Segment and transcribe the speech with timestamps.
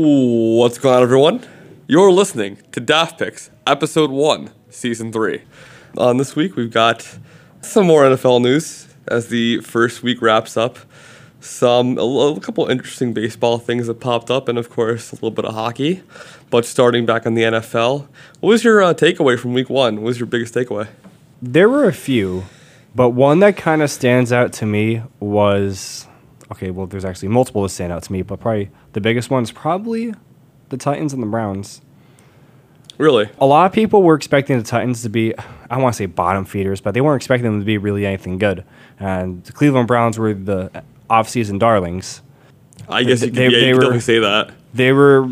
[0.00, 1.44] What's going on, everyone?
[1.88, 5.42] You're listening to Daft Picks, Episode 1, Season 3.
[5.96, 7.18] On this week, we've got
[7.62, 10.78] some more NFL news as the first week wraps up.
[11.40, 15.44] Some, a couple interesting baseball things that popped up, and of course, a little bit
[15.44, 16.04] of hockey.
[16.48, 18.06] But starting back on the NFL,
[18.38, 19.96] what was your uh, takeaway from week one?
[19.96, 20.86] What was your biggest takeaway?
[21.42, 22.44] There were a few,
[22.94, 26.06] but one that kind of stands out to me was
[26.52, 26.70] okay.
[26.70, 29.50] Well, there's actually multiple that stand out to me, but probably the biggest one is
[29.52, 30.14] probably
[30.68, 31.80] the Titans and the Browns.
[32.98, 33.28] Really?
[33.38, 36.06] A lot of people were expecting the Titans to be, I don't want to say
[36.06, 38.64] bottom feeders, but they weren't expecting them to be really anything good.
[38.98, 42.22] And the Cleveland Browns were the offseason darlings.
[42.88, 44.50] I guess you, They- could, yeah, they you could were- definitely say that.
[44.74, 45.28] They were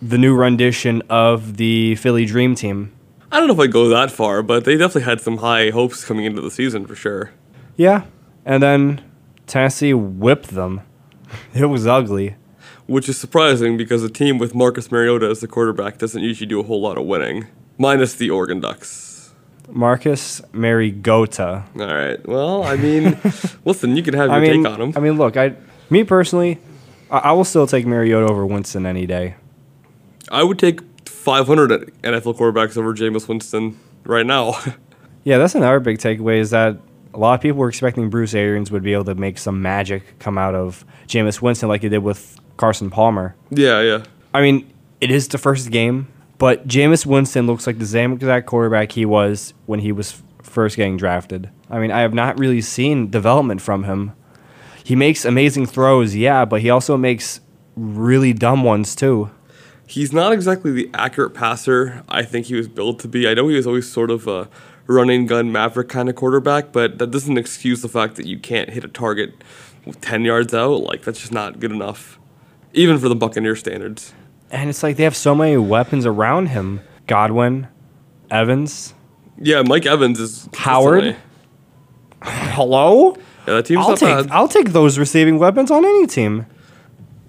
[0.00, 2.92] the new rendition of the Philly Dream Team.
[3.30, 6.04] I don't know if I'd go that far, but they definitely had some high hopes
[6.04, 7.30] coming into the season for sure.
[7.76, 8.04] Yeah.
[8.46, 9.02] And then
[9.46, 10.82] Tennessee whipped them.
[11.54, 12.36] It was ugly.
[12.86, 16.60] Which is surprising because a team with Marcus Mariota as the quarterback doesn't usually do
[16.60, 17.48] a whole lot of winning,
[17.78, 19.34] minus the Oregon Ducks.
[19.68, 21.64] Marcus Marigota.
[21.80, 22.24] All right.
[22.28, 23.18] Well, I mean,
[23.64, 24.92] listen, you can have your I mean, take on him.
[24.94, 25.56] I mean, look, I,
[25.90, 26.58] me personally,
[27.10, 29.34] I, I will still take Mariota over Winston any day.
[30.30, 34.54] I would take 500 NFL quarterbacks over Jameis Winston right now.
[35.24, 36.78] Yeah, that's another big takeaway is that
[37.14, 40.18] a lot of people were expecting Bruce Arians would be able to make some magic
[40.18, 43.34] come out of Jameis Winston like he did with Carson Palmer.
[43.50, 44.04] yeah, yeah.
[44.34, 48.46] I mean, it is the first game, but Jameis Winston looks like the same exact
[48.46, 51.50] quarterback he was when he was first getting drafted.
[51.70, 54.12] I mean, I have not really seen development from him.
[54.84, 57.40] He makes amazing throws, yeah, but he also makes
[57.76, 59.30] really dumb ones too.
[59.86, 63.28] He's not exactly the accurate passer I think he was built to be.
[63.28, 64.48] I know he was always sort of a
[64.86, 68.70] running gun maverick kind of quarterback, but that doesn't excuse the fact that you can't
[68.70, 69.34] hit a target
[70.00, 70.82] 10 yards out.
[70.82, 72.18] Like, that's just not good enough,
[72.72, 74.14] even for the Buccaneer standards.
[74.50, 76.80] And it's like they have so many weapons around him.
[77.06, 77.68] Godwin,
[78.30, 78.94] Evans,
[79.38, 81.16] Yeah, Mike Evans is Howard?
[82.22, 83.14] hello?
[83.46, 84.30] Yeah, that team's I'll take bad.
[84.30, 86.46] I'll take those receiving weapons on any team.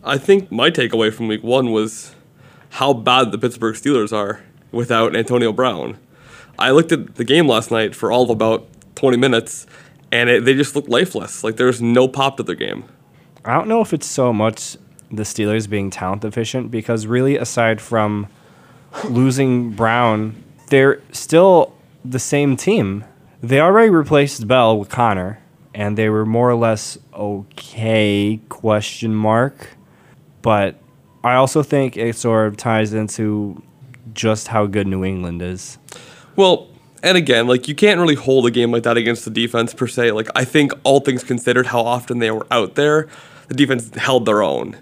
[0.04, 2.16] I think my takeaway from week one was
[2.72, 4.42] how bad the Pittsburgh Steelers are
[4.72, 5.98] without Antonio Brown.
[6.60, 9.68] I looked at the game last night for all of about 20 minutes,
[10.12, 11.44] and it, they just looked lifeless.
[11.44, 12.86] Like there's no pop to their game.
[13.46, 14.78] I don't know if it's so much
[15.12, 18.28] the Steelers being talent deficient because really aside from
[19.10, 21.74] losing Brown, they're still
[22.04, 23.06] the same team.
[23.42, 25.40] They already replaced Bell with Conner
[25.74, 29.76] and they were more or less okay question mark.
[30.42, 30.76] But
[31.24, 33.62] I also think it sort of ties into
[34.14, 35.78] just how good New England is.
[36.38, 36.70] Well,
[37.04, 39.88] and again, like you can't really hold a game like that against the defense per
[39.88, 40.12] se.
[40.12, 43.10] Like I think all things considered, how often they were out there,
[43.50, 44.78] the defense held their own.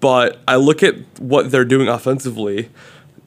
[0.00, 2.70] But I look at what they're doing offensively.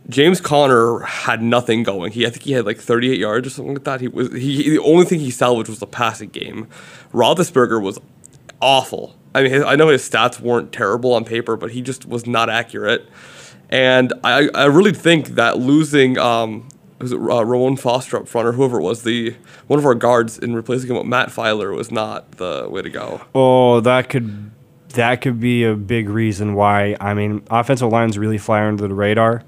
[0.08, 2.12] James Conner had nothing going.
[2.12, 4.02] He, I think he had like 38 yards or something like that.
[4.02, 4.69] He was he.
[4.69, 6.68] The only thing he salvaged was the passing game.
[7.13, 8.00] Roethlisberger was
[8.62, 9.16] awful.
[9.34, 12.50] I mean, I know his stats weren't terrible on paper, but he just was not
[12.50, 13.09] accurate.
[13.69, 16.68] And I, I really think that losing um,
[17.00, 19.35] was it uh, Ramon Foster up front or whoever it was the
[19.67, 22.89] one of our guards in replacing him with Matt Feiler was not the way to
[22.89, 23.22] go.
[23.33, 24.51] Oh, that could
[24.89, 26.95] that could be a big reason why.
[27.00, 29.44] I mean, offensive lines really fly under the radar,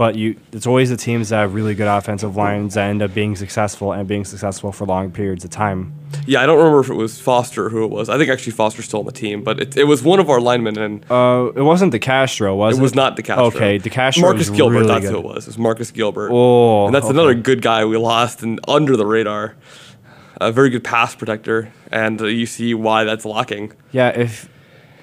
[0.00, 3.12] but you it's always the teams that have really good offensive lines that end up
[3.12, 5.92] being successful and being successful for long periods of time.
[6.26, 8.08] Yeah, I don't remember if it was Foster who it was.
[8.08, 10.40] I think actually Foster's still on the team, but it, it was one of our
[10.40, 12.80] linemen, and Uh, it wasn't DeCastro, was it?
[12.80, 13.54] it was not DeCastro.
[13.54, 15.12] Okay, DeCastro Marcus was Marcus Gilbert, really that's good.
[15.12, 15.44] who it was.
[15.44, 16.30] It was Marcus Gilbert.
[16.32, 17.12] Oh, and that's okay.
[17.12, 19.54] another good guy we lost and under the radar.
[20.40, 23.74] A very good pass protector, and uh, you see why that's lacking.
[23.92, 24.48] Yeah, if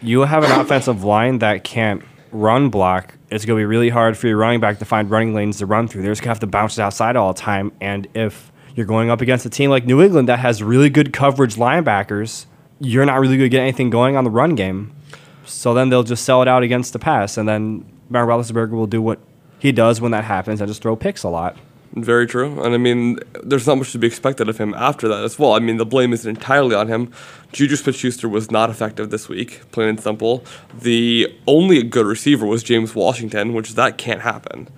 [0.02, 4.18] you have an offensive line that can't run block, it's going to be really hard
[4.18, 6.02] for your running back to find running lanes to run through.
[6.02, 7.72] They're just going to have to bounce it outside all the time.
[7.82, 11.12] And if you're going up against a team like New England that has really good
[11.12, 12.46] coverage linebackers,
[12.80, 14.96] you're not really going to get anything going on the run game.
[15.46, 17.38] So then they'll just sell it out against the pass.
[17.38, 19.20] And then Baron Roethlisberger will do what
[19.60, 21.58] he does when that happens and just throw picks a lot.
[22.04, 22.62] Very true.
[22.62, 25.54] And I mean, there's not much to be expected of him after that as well.
[25.54, 27.12] I mean, the blame isn't entirely on him.
[27.54, 30.46] Juju Smith Schuster was not effective this week, plain and simple.
[30.80, 34.70] The only good receiver was James Washington, which that can't happen.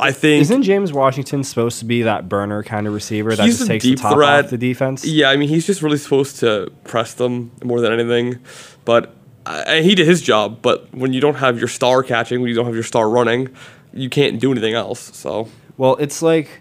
[0.00, 0.42] I think.
[0.42, 3.94] Isn't James Washington supposed to be that burner kind of receiver that just takes the
[3.94, 4.44] top threat.
[4.46, 5.04] off the defense?
[5.04, 8.38] Yeah, I mean, he's just really supposed to press them more than anything.
[8.84, 9.14] But
[9.46, 10.62] uh, he did his job.
[10.62, 13.54] But when you don't have your star catching, when you don't have your star running,
[13.92, 15.16] you can't do anything else.
[15.16, 16.60] So Well, it's like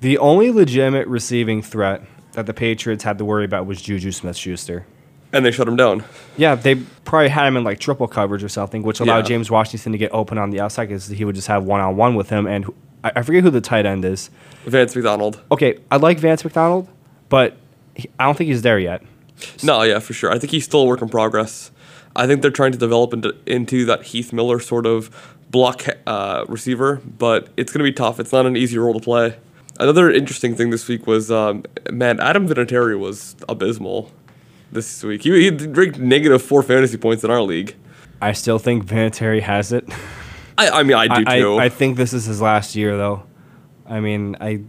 [0.00, 2.02] the only legitimate receiving threat
[2.32, 4.86] that the Patriots had to worry about was Juju Smith Schuster.
[5.32, 6.04] and they shut him down.
[6.36, 9.22] Yeah, they probably had him in like triple coverage or something, which allowed Yeah.
[9.36, 11.96] James Washington to get open on the outside because he would just have one on
[11.96, 12.46] one with him.
[12.46, 12.66] And
[13.02, 14.30] I, I forget who the tight end is.
[14.64, 15.40] Vance McDonald.
[15.50, 16.88] Okay, I like Vance McDonald,
[17.28, 17.56] but
[17.96, 19.02] he, I don't think he's there yet.
[19.62, 20.30] No, yeah, for sure.
[20.32, 21.70] I think he's still a work in progress.
[22.16, 26.44] I think they're trying to develop into, into that Heath Miller sort of block uh,
[26.48, 28.18] receiver, but it's going to be tough.
[28.18, 29.38] It's not an easy role to play.
[29.78, 31.62] Another interesting thing this week was, um,
[31.92, 34.10] man, Adam Vinatieri was abysmal
[34.72, 35.22] this week.
[35.22, 37.76] He, he ranked negative four fantasy points in our league.
[38.20, 39.88] I still think Vinatieri has it.
[40.58, 41.54] I, I mean, I do I, too.
[41.54, 43.22] I, I think this is his last year, though.
[43.86, 44.60] I mean, I,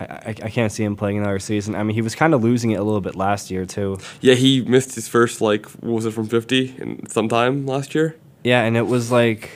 [0.00, 1.74] I, I can't see him playing another season.
[1.74, 3.98] I mean, he was kind of losing it a little bit last year too.
[4.22, 8.16] yeah, he missed his first, like, what was it, from 50 in sometime last year?
[8.44, 9.50] Yeah, and it was like,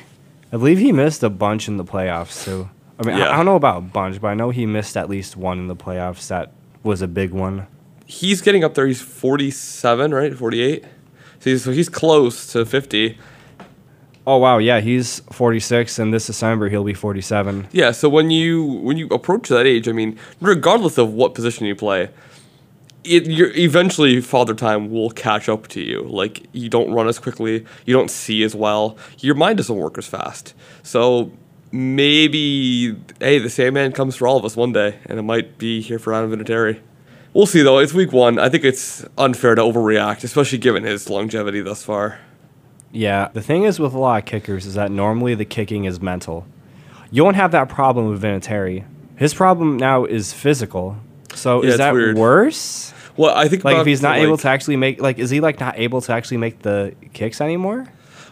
[0.53, 2.69] I believe he missed a bunch in the playoffs too.
[2.99, 5.09] I mean, I- I, don't know about a bunch, but I know he missed at
[5.09, 6.29] least one in the playoffs.
[6.29, 6.53] That
[6.83, 7.67] was a big one.
[8.07, 8.87] He's getting up there.
[8.87, 10.33] He's 47, right?
[10.33, 10.85] 48?
[11.41, 13.19] So he's, so he's close to 50.
[14.29, 17.69] Oh wow, yeah, he's 46, and this December he'll be 47.
[17.71, 21.65] Yeah, so when you when you approach that age, I mean, regardless of what position
[21.67, 22.11] you play,
[23.06, 26.03] it you're eventually father time will catch up to you.
[26.03, 29.99] Like you don't run as quickly, you don't see as well, your mind doesn't work
[29.99, 30.55] as fast.
[30.82, 31.31] So
[31.73, 35.81] maybe hey, the Sandman comes for all of us one day, and it might be
[35.81, 36.81] here for Adam Vinatieri.
[37.35, 37.79] We'll see though.
[37.79, 38.38] It's week one.
[38.38, 42.19] I think it's unfair to overreact, especially given his longevity thus far.
[42.93, 46.00] Yeah, the thing is with a lot of kickers is that normally the kicking is
[46.00, 46.47] mental.
[47.11, 48.85] You won't have that problem with Vinatieri.
[49.17, 50.97] His problem now is physical.
[51.35, 52.17] So Yeah, is that weird.
[52.17, 52.93] worse?
[53.17, 55.61] Well, I think Like if he's not able to actually make like is he like
[55.61, 57.87] not able to actually make the kicks anymore?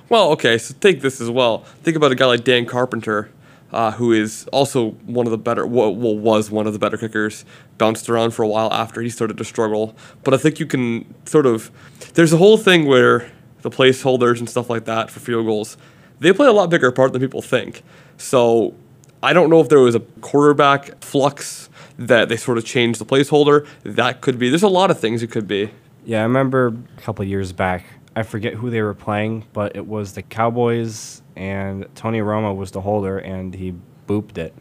[0.09, 1.59] Well, okay, so take this as well.
[1.83, 3.31] Think about a guy like Dan Carpenter,
[3.73, 7.45] uh, who is also one of the better, well, was one of the better kickers.
[7.79, 9.97] Bounced around for a while after he started to struggle.
[10.23, 11.71] But I think you can sort of.
[12.13, 13.33] There's a whole thing where
[13.63, 15.79] the placeholders and stuff like that for field goals,
[16.21, 17.83] they play a lot bigger part than people think.
[18.19, 18.75] So
[19.23, 23.05] I don't know if there was a quarterback flux that they sort of changed the
[23.05, 23.67] placeholder.
[23.83, 24.49] That could be.
[24.49, 25.71] There's a lot of things it could be.
[26.05, 27.85] Yeah, I remember a couple years back.
[28.17, 32.71] I forget who they were playing, but it was the Cowboys and Tony Romo was
[32.71, 33.75] the holder and he
[34.07, 34.55] booped it.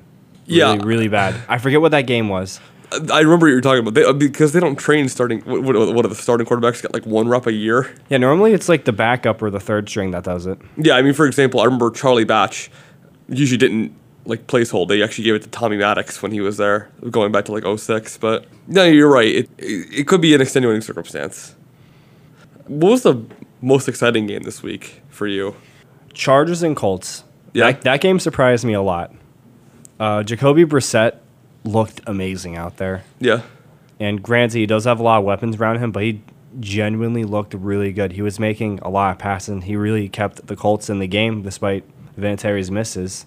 [0.45, 0.73] Yeah.
[0.73, 1.35] Really, really bad.
[1.47, 2.59] I forget what that game was.
[3.11, 5.41] I remember what you were talking about they, uh, because they don't train starting.
[5.41, 7.93] What, what, what are the starting quarterbacks get like one rep a year?
[8.09, 10.59] Yeah, normally it's like the backup or the third string that does it.
[10.77, 12.69] Yeah, I mean, for example, I remember Charlie Batch
[13.29, 13.95] usually didn't
[14.25, 14.87] like placehold.
[14.87, 17.79] They actually gave it to Tommy Maddox when he was there, going back to like
[17.79, 18.17] 06.
[18.17, 19.27] But no, you're right.
[19.27, 21.55] It, it, it could be an extenuating circumstance.
[22.67, 23.21] What was the
[23.61, 25.55] most exciting game this week for you?
[26.13, 27.23] Chargers and Colts.
[27.53, 27.71] Yeah.
[27.71, 29.13] That, that game surprised me a lot.
[29.99, 31.17] Uh, Jacoby Brissett
[31.63, 33.03] looked amazing out there.
[33.19, 33.41] Yeah,
[33.99, 36.21] And granted, he does have a lot of weapons around him, but he
[36.59, 38.13] genuinely looked really good.
[38.13, 39.49] He was making a lot of passes.
[39.49, 41.83] And he really kept the Colts in the game despite
[42.17, 43.25] Vinatieri's misses.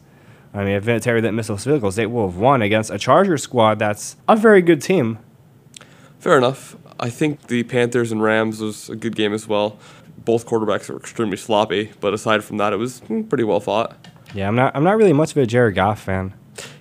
[0.57, 2.99] I mean, if Vinatieri didn't miss those field goals, they will have won against a
[2.99, 5.19] Chargers squad that's a very good team.
[6.19, 6.77] fair enough.
[6.99, 9.79] I think the Panthers and Rams was a good game as well.
[10.25, 14.09] Both quarterbacks were extremely sloppy, but aside from that, it was pretty well fought.
[14.35, 14.75] Yeah, I'm not.
[14.75, 16.33] I'm not really much of a Jared Goff fan.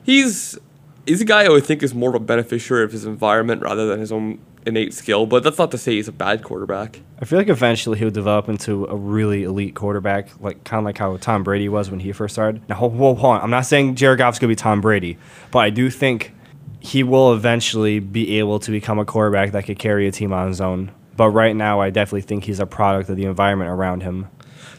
[0.03, 0.57] he's
[1.05, 3.85] he's a guy I would think is more of a beneficiary of his environment rather
[3.87, 5.25] than his own innate skill.
[5.25, 7.01] But that's not to say he's a bad quarterback.
[7.21, 10.97] I feel like eventually he'll develop into a really elite quarterback, like kind of like
[10.97, 12.67] how Tom Brady was when he first started.
[12.67, 13.41] Now, hold, hold, on.
[13.41, 15.17] I'm not saying Jared Goff's gonna be Tom Brady,
[15.51, 16.33] but I do think
[16.79, 20.47] he will eventually be able to become a quarterback that could carry a team on
[20.47, 20.91] his own.
[21.17, 24.27] But right now, I definitely think he's a product of the environment around him.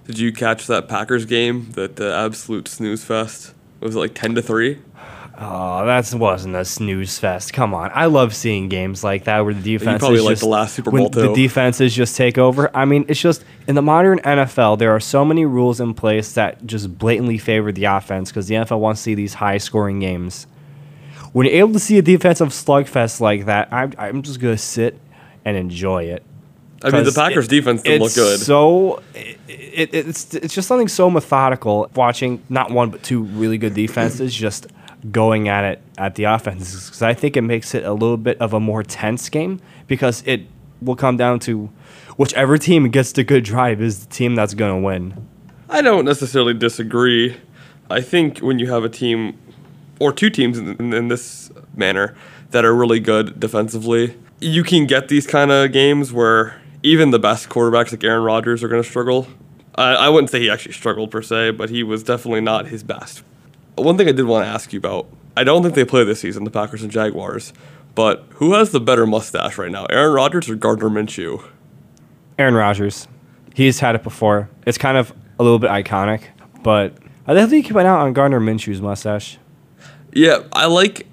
[0.06, 1.72] Did you catch that Packers game?
[1.72, 3.54] That uh, absolute snooze fest.
[3.80, 4.78] Was it like ten to three?
[5.38, 7.52] Oh, that wasn't a snooze fest.
[7.52, 9.98] Come on, I love seeing games like that where the defense.
[9.98, 12.74] probably is liked just, the last Super Bowl, The defenses just take over.
[12.74, 16.32] I mean, it's just in the modern NFL, there are so many rules in place
[16.32, 20.46] that just blatantly favor the offense because the NFL wants to see these high-scoring games.
[21.32, 24.98] When you're able to see a defensive slugfest like that, I'm, I'm just gonna sit
[25.44, 26.22] and enjoy it.
[26.82, 28.40] I mean, the Packers it- defense didn't look good.
[28.40, 31.90] So it, it, it's it's just something so methodical.
[31.94, 34.68] Watching not one but two really good defenses just
[35.10, 38.40] going at it at the offenses because I think it makes it a little bit
[38.40, 40.42] of a more tense game because it
[40.80, 41.70] will come down to
[42.16, 45.28] whichever team gets the good drive is the team that's going to win.
[45.68, 47.36] I don't necessarily disagree.
[47.90, 49.38] I think when you have a team
[50.00, 52.16] or two teams in, in, in this manner
[52.50, 57.18] that are really good defensively, you can get these kind of games where even the
[57.18, 59.26] best quarterbacks like Aaron Rodgers are going to struggle.
[59.74, 62.82] I, I wouldn't say he actually struggled per se, but he was definitely not his
[62.82, 63.22] best.
[63.76, 65.06] One thing I did want to ask you about
[65.36, 67.52] I don't think they play this season, the Packers and Jaguars,
[67.94, 71.44] but who has the better mustache right now, Aaron Rodgers or Gardner Minshew?
[72.38, 73.06] Aaron Rodgers.
[73.54, 74.48] He's had it before.
[74.66, 76.22] It's kind of a little bit iconic,
[76.62, 76.94] but
[77.26, 79.38] I think he went out on Gardner Minshew's mustache.
[80.12, 81.06] Yeah, I like.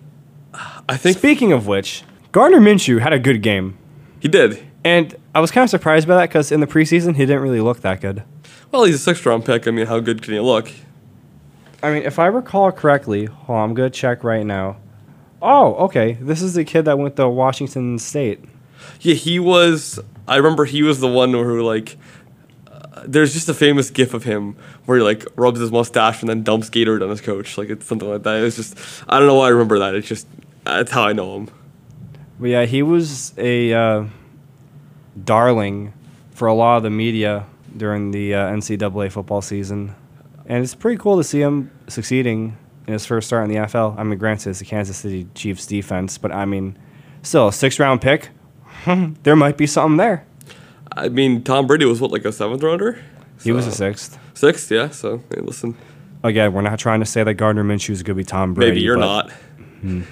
[0.88, 3.78] I think Speaking of which, Gardner Minshew had a good game,
[4.20, 4.64] he did.
[4.84, 7.62] and I was kind of surprised by that because in the preseason he didn't really
[7.62, 8.24] look that good.
[8.72, 9.68] Well, he's a sixth round pick.
[9.68, 10.72] I mean, how good can he look?
[11.84, 14.78] I mean, if I recall correctly, hold on, I'm gonna check right now.
[15.42, 16.14] Oh, okay.
[16.14, 18.40] This is the kid that went to Washington State.
[19.02, 20.00] Yeah, he was.
[20.26, 21.98] I remember he was the one who like.
[22.72, 26.30] Uh, there's just a famous GIF of him where he like rubs his mustache and
[26.30, 27.58] then dumps Gatorade on his coach.
[27.58, 28.42] Like it's something like that.
[28.42, 28.78] It's just
[29.10, 29.94] I don't know why I remember that.
[29.94, 30.26] It's just
[30.64, 31.50] that's how I know him.
[32.40, 34.06] But yeah, he was a uh,
[35.22, 35.94] darling
[36.32, 39.96] for a lot of the media during the uh, NCAA football season,
[40.46, 42.58] and it's pretty cool to see him succeeding
[42.88, 43.98] in his first start in the NFL.
[43.98, 46.78] I mean, granted, it's the Kansas City Chiefs defense, but I mean,
[47.22, 48.30] still a six round pick.
[49.24, 50.26] there might be something there.
[50.96, 53.02] I mean, Tom Brady was what like a seventh rounder.
[53.44, 54.18] He was a sixth.
[54.34, 54.70] sixth.
[54.72, 54.90] Yeah.
[54.90, 55.76] So hey, listen,
[56.24, 58.72] Again, we're not trying to say that Gardner Minshew is going to be Tom Brady.
[58.72, 59.28] maybe you're but-
[59.82, 60.04] not.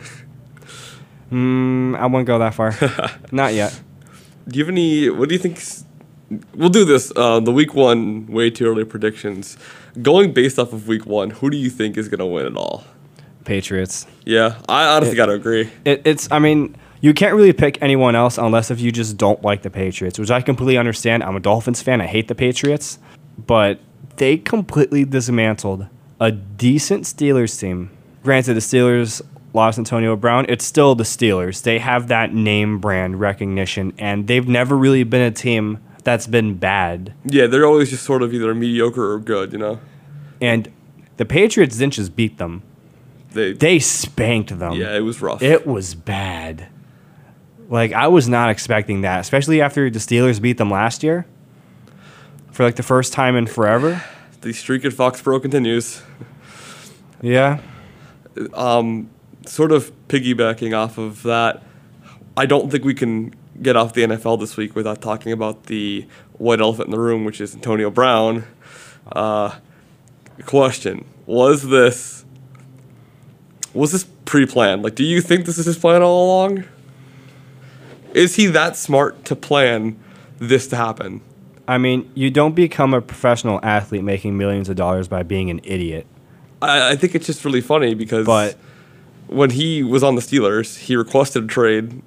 [1.32, 2.76] Mm, I wouldn't go that far.
[3.32, 3.80] not yet.
[4.48, 5.10] Do you have any?
[5.10, 5.62] What do you think?
[6.56, 7.12] We'll do this.
[7.16, 9.58] Uh, the week one way too early predictions.
[10.02, 12.86] Going based off of week one, who do you think is gonna win it all?
[13.44, 14.08] Patriots.
[14.26, 15.70] Yeah, I honestly gotta agree.
[15.84, 16.32] It, it's.
[16.32, 19.70] I mean, you can't really pick anyone else unless if you just don't like the
[19.70, 21.24] Patriots, which I completely understand.
[21.24, 22.00] I'm a Dolphins fan.
[22.00, 23.00] I hate the Patriots,
[23.38, 23.80] but
[24.18, 25.88] they completely dismantled
[26.20, 27.90] a decent Steelers team.
[28.24, 29.22] Granted, the Steelers
[29.54, 30.46] lost Antonio Brown.
[30.48, 31.64] It's still the Steelers.
[31.64, 36.56] They have that name brand recognition, and they've never really been a team that's been
[36.56, 37.14] bad.
[37.26, 39.52] Yeah, they're always just sort of either mediocre or good.
[39.54, 39.80] You know,
[40.42, 40.72] And
[41.18, 42.64] the Patriots didn't just beat them;
[43.34, 43.54] they.
[43.54, 44.74] they spanked them.
[44.74, 45.42] yeah, it was rough.
[45.42, 46.68] It was bad.
[47.70, 51.26] Like I was not expecting that, especially after the Steelers beat them last year
[52.52, 54.04] for like the first time in forever.
[54.42, 56.02] the streak at Foxborough continues.
[57.22, 57.60] Yeah.
[58.54, 59.10] Um,
[59.46, 61.64] Sort of piggybacking off of that,
[62.38, 66.08] I don't think we can get off the NFL this week without talking about the
[66.34, 68.46] white elephant in the room, which is Antonio Brown.
[69.12, 69.56] Uh,
[70.46, 72.26] question: Was this
[73.74, 74.84] was this pre-planned?
[74.84, 76.66] Like, do you think this is his plan all along?
[78.14, 79.98] Is he that smart to plan
[80.40, 81.22] this to happen?
[81.68, 85.62] I mean, you don't become a professional athlete making millions of dollars by being an
[85.64, 86.06] idiot.
[86.62, 88.58] I, I think it's just really funny because But
[89.28, 92.02] when he was on the Steelers, he requested a trade.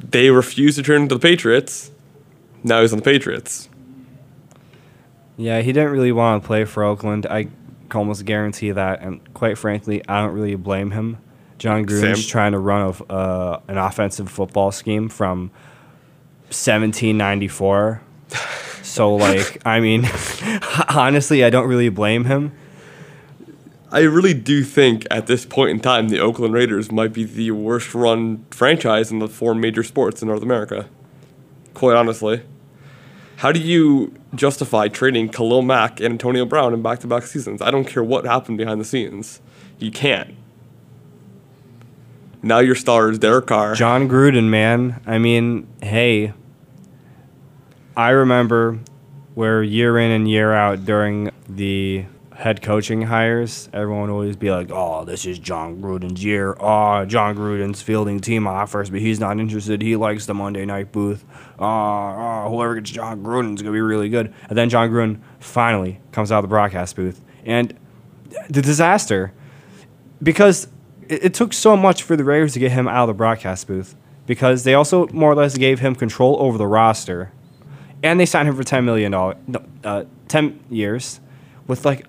[0.00, 1.90] They refused to turn to the Patriots.
[2.62, 3.68] Now he's on the Patriots.
[5.36, 7.26] yeah, he didn't really want to play for Oakland.
[7.26, 11.18] I can almost guarantee that, and quite frankly, I don't really blame him.
[11.58, 15.50] Jon Gruden's trying to run a uh, an offensive football scheme from
[16.50, 18.00] 1794.
[18.82, 20.08] so, like, I mean,
[20.88, 22.52] honestly, I don't really blame him.
[23.90, 27.52] I really do think at this point in time, the Oakland Raiders might be the
[27.52, 30.88] worst run franchise in the four major sports in North America.
[31.72, 32.42] Quite honestly.
[33.36, 37.62] How do you justify trading Khalil Mack and Antonio Brown in back to back seasons?
[37.62, 39.40] I don't care what happened behind the scenes.
[39.78, 40.34] You can't.
[42.42, 43.74] Now your star is Derek Carr.
[43.74, 45.00] Jon Gruden, man.
[45.06, 46.34] I mean, hey,
[47.96, 48.80] I remember
[49.34, 52.04] where year in and year out during the
[52.38, 56.56] head coaching hires, everyone would always be like, "Oh, this is Jon Gruden's year.
[56.60, 59.82] Oh, Jon Gruden's fielding team offers, but he's not interested.
[59.82, 61.24] He likes the Monday night booth.
[61.58, 66.00] Oh, oh whoever gets Jon Gruden's gonna be really good." And then Jon Gruden finally
[66.12, 67.74] comes out of the broadcast booth, and
[68.48, 69.32] the disaster
[70.22, 70.68] because
[71.08, 73.66] it, it took so much for the Raiders to get him out of the broadcast
[73.66, 77.32] booth because they also more or less gave him control over the roster,
[78.04, 79.38] and they signed him for ten million dollars,
[79.82, 81.18] uh, ten years,
[81.66, 82.06] with like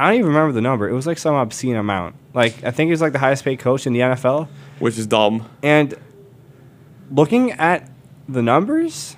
[0.00, 0.88] I don't even remember the number.
[0.88, 2.14] It was like some obscene amount.
[2.32, 5.06] Like I think he was like the highest paid coach in the NFL, which is
[5.06, 5.48] dumb.
[5.62, 5.94] and
[7.10, 7.90] looking at
[8.28, 9.16] the numbers,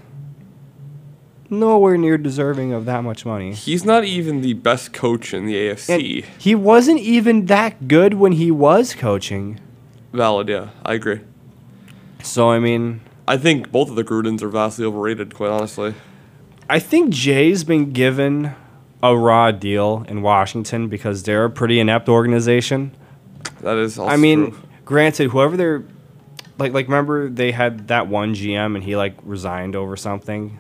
[1.51, 3.53] nowhere near deserving of that much money.
[3.53, 6.25] He's not even the best coach in the And AFC.
[6.39, 9.61] he wasn't even that good when he was coaching.
[10.13, 11.21] Valid, yeah, I agree.
[12.23, 15.95] So I mean, I think both of the Grudens are vastly overrated, quite honestly.
[16.69, 18.55] I think Jay's been given
[19.03, 22.95] a raw deal in Washington because they're a pretty inept organization.
[23.61, 24.63] That is also I mean, true.
[24.85, 25.85] granted, whoever they're
[26.59, 30.59] like, like remember they had that one GM and he like resigned over something.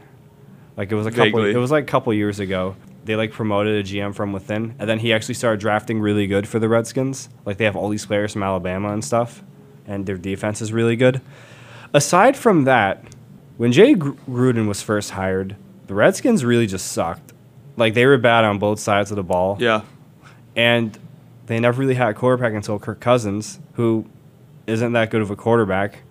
[0.77, 1.25] Like it was a couple.
[1.25, 1.53] Vaguely.
[1.53, 2.77] It was like a couple years ago.
[3.05, 6.49] They like promoted a GM from within, and then he actually started drafting really good
[6.49, 7.29] for the Redskins.
[7.45, 9.43] Like they have all these players from Alabama and stuff,
[9.87, 11.21] and their defense is really good.
[11.93, 13.05] Aside from that,
[13.57, 15.57] when Jay Gruden was first hired,
[15.89, 17.32] the Redskins really just sucked.
[17.77, 19.57] Like they were bad on both sides of the ball.
[19.61, 19.83] Yeah.
[20.55, 20.99] And
[21.47, 24.07] they never really had a quarterback until Kirk Cousins, who
[24.67, 26.03] isn't that good of a quarterback.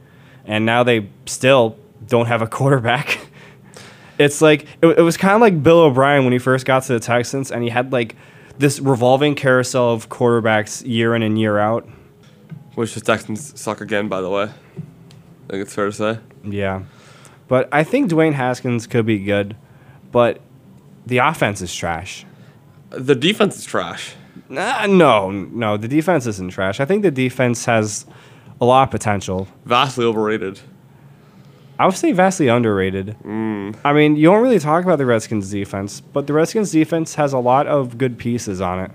[0.45, 3.19] And now they still don't have a quarterback.
[4.17, 6.93] it's like it, it was kind of like Bill O'Brien when he first got to
[6.93, 8.15] the Texans and he had like
[8.57, 11.87] this revolving carousel of quarterbacks year in and year out.
[12.75, 14.43] Which the Texans suck again, by the way.
[14.43, 16.19] I think it's fair to say.
[16.43, 16.83] Yeah.
[17.47, 19.57] But I think Dwayne Haskins could be good,
[20.11, 20.39] but
[21.05, 22.25] the offense is trash.
[22.89, 24.15] The defense is trash.
[24.49, 26.79] Nah, no, no, the defense isn't trash.
[26.79, 28.05] I think the defense has
[28.59, 29.47] a lot of potential.
[29.65, 30.59] Vastly overrated.
[31.79, 33.15] I would say vastly underrated.
[33.23, 33.75] Mm.
[33.83, 37.33] I mean, you don't really talk about the Redskins defense, but the Redskins defense has
[37.33, 38.91] a lot of good pieces on it.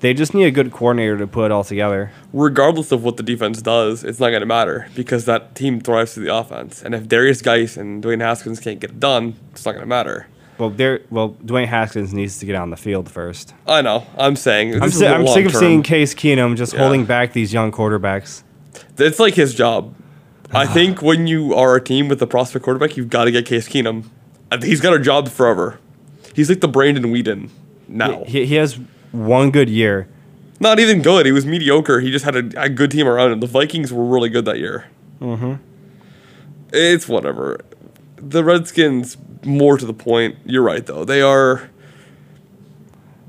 [0.00, 2.12] They just need a good coordinator to put it all together.
[2.32, 6.14] Regardless of what the defense does, it's not going to matter because that team thrives
[6.14, 6.82] through the offense.
[6.82, 9.88] And if Derrius Guice and Dwayne Haskins can't get it done, it's not going to
[9.88, 10.26] matter.
[10.58, 11.00] Well, there.
[11.10, 13.54] Well, Dwayne Haskins needs to get on the field first.
[13.66, 14.04] I know.
[14.18, 14.82] I'm saying.
[14.82, 15.60] I'm, si- I'm sick of term.
[15.60, 16.80] seeing Case Keenum just Yeah.
[16.80, 18.42] holding back these young quarterbacks.
[18.98, 19.94] It's like his job.
[20.52, 23.44] I think when you are a team with a prospect quarterback, you've got to get
[23.46, 24.04] Case Keenum.
[24.62, 25.78] He's got a job forever.
[26.34, 27.50] He's like the Brandon Weeden
[27.86, 28.24] now.
[28.24, 28.78] He, he has
[29.12, 30.08] one good year.
[30.60, 31.26] Not even good.
[31.26, 32.00] He was mediocre.
[32.00, 33.40] He just had a, a good team around him.
[33.40, 34.86] The Vikings were really good that year.
[35.20, 35.54] Mm-hmm.
[36.72, 37.60] It's whatever.
[38.20, 40.36] The Redskins, more to the point.
[40.44, 41.04] You're right, though.
[41.04, 41.70] They are.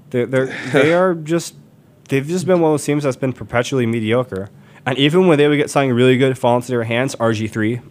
[0.10, 1.56] They're, they're they are just
[2.10, 4.50] they've just been one of those teams that's been perpetually mediocre.
[4.86, 7.82] And even when they would get something really good fall into their hands, RG three,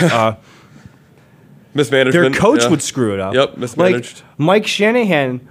[0.00, 0.34] uh,
[1.74, 2.32] Mismanagement.
[2.32, 2.70] their coach yeah.
[2.70, 3.34] would screw it up.
[3.34, 4.22] Yep, mismanaged.
[4.22, 5.48] Like Mike Shanahan,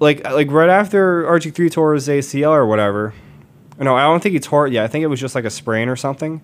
[0.00, 3.14] like like right after RG three tore his ACL or whatever.
[3.78, 4.84] No, I don't think he tore it yet.
[4.84, 6.42] I think it was just like a sprain or something.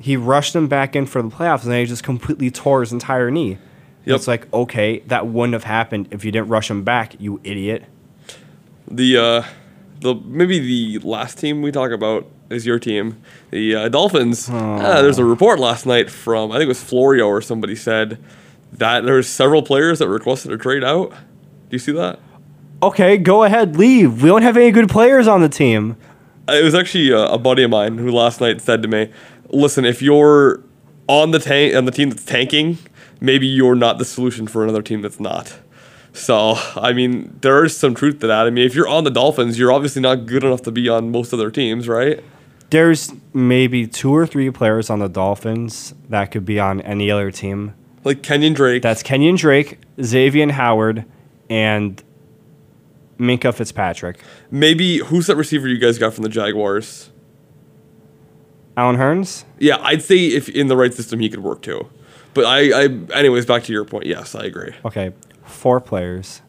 [0.00, 2.92] He rushed him back in for the playoffs, and then he just completely tore his
[2.92, 3.58] entire knee.
[4.04, 4.16] Yep.
[4.16, 7.84] It's like okay, that wouldn't have happened if you didn't rush him back, you idiot.
[8.90, 9.42] The uh,
[10.00, 10.58] the maybe
[10.98, 14.48] the last team we talk about is your team, the uh, Dolphins.
[14.50, 18.18] Ah, there's a report last night from I think it was Florio or somebody said
[18.72, 21.10] that there's several players that requested a trade out.
[21.10, 21.16] Do
[21.70, 22.18] you see that?
[22.82, 24.22] Okay, go ahead, leave.
[24.22, 25.96] We don't have any good players on the team.
[26.48, 29.10] Uh, It was actually a, a buddy of mine who last night said to me,
[29.48, 30.62] "Listen, if you're
[31.06, 32.78] on the tank on the team that's tanking,
[33.20, 35.58] maybe you're not the solution for another team that's not."
[36.12, 38.46] So, I mean, there is some truth to that.
[38.46, 41.12] I mean, if you're on the Dolphins, you're obviously not good enough to be on
[41.12, 42.22] most other teams, right?
[42.70, 47.30] There's maybe two or three players on the Dolphins that could be on any other
[47.30, 47.74] team.
[48.04, 48.82] Like Kenyan Drake.
[48.82, 51.04] That's Kenyan Drake, Xavier Howard,
[51.48, 52.02] and
[53.18, 54.20] Minkah Fitzpatrick.
[54.50, 57.10] Maybe who's that receiver you guys got from the Jaguars?
[58.78, 59.44] Allen Hurns?
[59.58, 61.88] Yeah, I'd say if in the right system he could work too.
[62.32, 62.84] But I, I
[63.18, 64.06] anyways, back to your point.
[64.06, 64.72] Yes, I agree.
[64.84, 65.12] Okay,
[65.44, 66.42] four players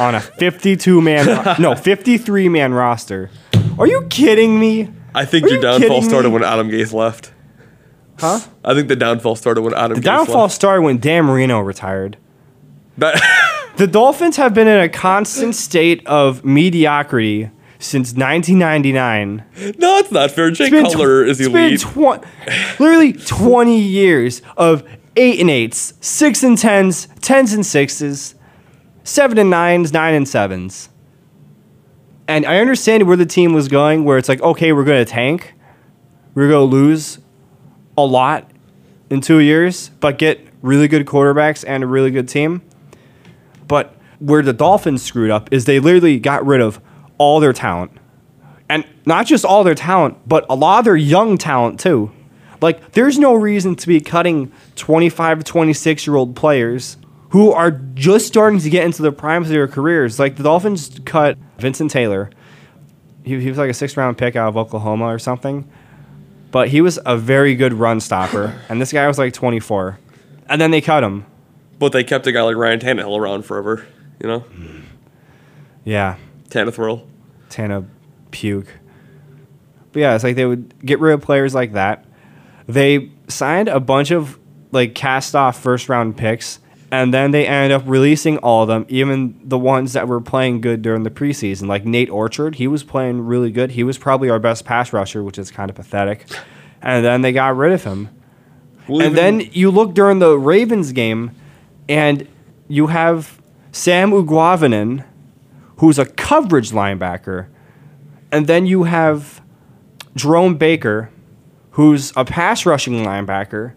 [0.00, 3.30] on a 52 man, no, 53 man roster.
[3.78, 4.90] Are you kidding me?
[5.14, 6.34] I think Are your you downfall started me?
[6.34, 7.32] when Adam Gase left.
[8.18, 8.40] Huh?
[8.64, 10.54] I think the downfall started when Adam The Gase downfall left.
[10.54, 12.16] started when Dan Marino retired.
[13.76, 19.44] The Dolphins have been in a constant state of mediocrity since 1999.
[19.78, 20.50] no, it's not fair.
[20.50, 21.80] Jay been tw- Cutler is it's been elite.
[21.80, 24.82] tw- literally 20 years of
[25.16, 28.34] eight and eights, six and tens, tens and sixes,
[29.04, 30.88] seven and nines, nine and sevens.
[32.28, 35.10] And I understand where the team was going, where it's like, okay, we're going to
[35.10, 35.54] tank,
[36.34, 37.18] we're going to lose
[37.96, 38.50] a lot
[39.10, 42.62] in two years, but get really good quarterbacks and a really good team.
[43.68, 46.80] But where the Dolphins screwed up is they literally got rid of
[47.18, 47.92] all their talent.
[48.68, 52.10] And not just all their talent, but a lot of their young talent too.
[52.60, 56.96] Like, there's no reason to be cutting 25, 26 year old players
[57.30, 60.18] who are just starting to get into the prime of their careers.
[60.18, 62.30] Like, the Dolphins cut Vincent Taylor.
[63.24, 65.68] He, he was like a sixth round pick out of Oklahoma or something.
[66.50, 68.58] But he was a very good run stopper.
[68.68, 69.98] and this guy was like 24.
[70.48, 71.26] And then they cut him.
[71.78, 73.86] But they kept a guy like Ryan Tannehill around forever.
[74.20, 74.44] You know,
[75.84, 76.16] Yeah.
[76.48, 77.04] Tannehill.
[77.48, 77.84] Tana
[78.30, 78.68] puke.
[79.92, 82.04] But yeah, it's like they would get rid of players like that.
[82.66, 84.38] They signed a bunch of
[84.72, 86.58] like cast off first round picks,
[86.90, 90.60] and then they ended up releasing all of them, even the ones that were playing
[90.60, 91.66] good during the preseason.
[91.66, 93.72] Like Nate Orchard, he was playing really good.
[93.72, 96.26] He was probably our best pass rusher, which is kind of pathetic.
[96.82, 98.10] And then they got rid of him.
[98.86, 101.32] We'll And then you look during the Ravens game,
[101.88, 102.28] and
[102.68, 103.40] you have
[103.72, 105.04] Sam Eguavoen,
[105.76, 107.46] who's a coverage linebacker,
[108.32, 109.40] and then you have
[110.14, 111.10] Jerome Baker,
[111.72, 113.74] who's a pass rushing linebacker,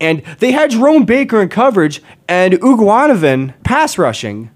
[0.00, 4.50] and they had Jerome Baker in coverage and Eguavoen pass rushing.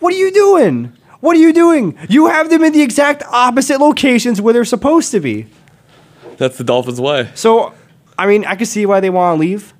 [0.00, 0.96] What are you doing?
[1.20, 1.96] What are you doing?
[2.08, 5.46] You have them in the exact opposite locations where they're supposed to be.
[6.36, 7.30] That's the Dolphins' way.
[7.34, 7.74] So,
[8.18, 9.74] I mean, I can see why they want to leave.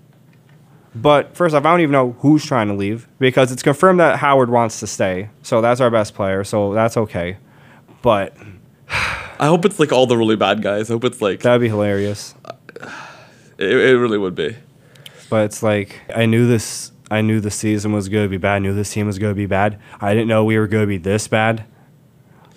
[0.95, 4.19] But first off, I don't even know who's trying to leave because it's confirmed that
[4.19, 5.31] Howard wants to stay.
[5.43, 6.45] So that's our best player.
[6.45, 7.39] So that's okay.
[8.03, 8.37] But
[8.89, 10.91] I hope it's like all the really bad guys.
[10.91, 12.35] I hope it's like that'd be hilarious.
[13.59, 14.57] it, it really would be.
[15.31, 16.93] But it's like I knew this.
[17.11, 18.57] I knew the season was going to be bad.
[18.57, 19.79] I knew this team was going to be bad.
[20.01, 21.65] I didn't know we were going to be this bad.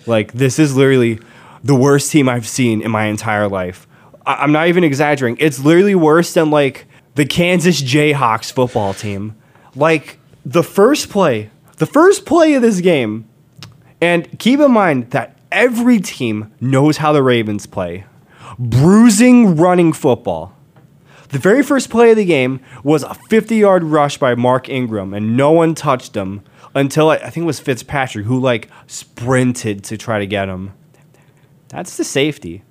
[0.06, 1.20] Like this is literally
[1.64, 3.86] the worst team I've seen in my entire life.
[4.26, 5.38] I- I'm not even exaggerating.
[5.44, 6.85] It's literally worse than like
[7.16, 9.34] the Kansas Jayhawks football team.
[9.74, 13.28] Like the first play, the first play of this game,
[14.00, 18.04] and keep in mind that every team knows how the Ravens play.
[18.58, 20.54] Bruising running football.
[21.30, 25.12] The very first play of the game was a 50 yard rush by Mark Ingram,
[25.12, 26.42] and no one touched him
[26.74, 30.72] until I think it was Fitzpatrick who like sprinted to try to get him.
[31.68, 32.62] That's the safety.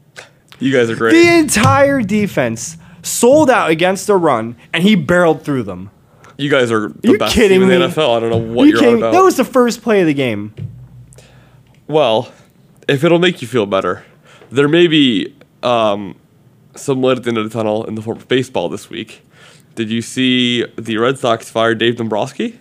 [0.59, 1.11] You guys are great.
[1.11, 5.91] The entire defense sold out against the run, and he barreled through them.
[6.37, 7.85] you guys are the you best kidding team in me?
[7.87, 8.17] the NFL.
[8.17, 9.11] I don't know what You you're kidding on about.
[9.13, 10.53] That was the first play of the game.
[11.87, 12.31] Well,
[12.87, 14.03] if it'll make you feel better,
[14.49, 16.15] there may be um,
[16.75, 19.21] some light at the end of the tunnel in the form of baseball this week.
[19.75, 22.59] Did you see the Red Sox fire Dave Dombrowski,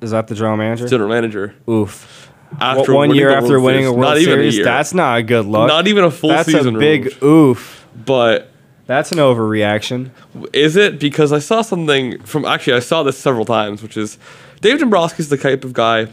[0.00, 0.88] Is that the general manager?
[0.88, 1.54] general manager?
[1.68, 2.28] Oof.
[2.60, 4.64] After one year after World winning a World Not even a Series, year.
[4.64, 5.68] that's not a good look.
[5.68, 7.22] Not even a full that's season a big removed.
[7.22, 7.88] oof.
[8.06, 8.49] But
[8.90, 10.10] That's an overreaction.
[10.52, 14.18] is it because I saw something from actually I saw this several times, which is
[14.62, 16.08] Dave Dombrowski is the type of guy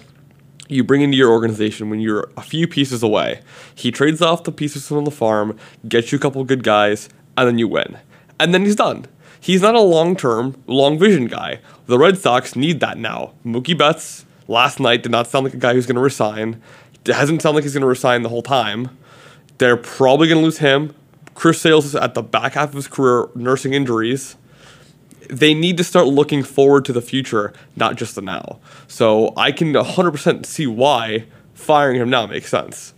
[0.69, 3.41] you bring into your organization when you're a few pieces away.
[3.73, 5.57] He trades off the pieces from the farm,
[5.89, 7.97] gets you a couple good guys, and then you win.
[8.39, 9.07] And then he's done.
[9.39, 11.61] He's not a long term, long vision guy.
[11.87, 13.33] The Red Sox need that now.
[13.43, 16.61] Mookie Betts last night did not sound like a guy who's going to resign.
[17.05, 18.95] It hasn't sounded like he's going to resign the whole time.
[19.57, 20.93] They're probably going to lose him.
[21.37, 24.37] Chris Sales is at the back half of his career nursing injuries.
[25.29, 28.57] They need to start looking forward to the future, not just the now.
[28.87, 32.95] So I can 100% see why firing him now makes sense.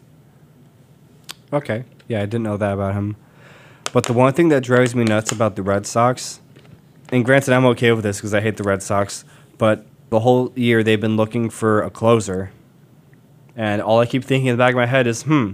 [1.51, 1.83] Okay.
[2.07, 3.17] Yeah, I didn't know that about him.
[3.91, 6.39] But the one thing that drives me nuts about the Red Sox,
[7.09, 9.25] and granted, I'm okay with this because I hate the Red Sox,
[9.57, 12.51] but the whole year they've been looking for a closer.
[13.57, 15.53] And all I keep thinking in the back of my head is, hmm,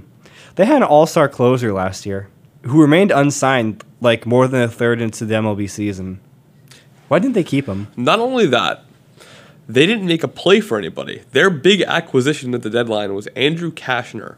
[0.53, 2.29] they had an all star closer last year
[2.65, 6.19] who remained unsigned like more than a third into the MLB season.
[7.07, 7.87] Why didn't they keep him?
[7.95, 8.83] Not only that,
[9.67, 11.23] they didn't make a play for anybody.
[11.31, 14.37] Their big acquisition at the deadline was Andrew Cashner.